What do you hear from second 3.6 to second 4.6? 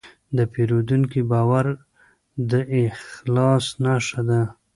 نښه ده.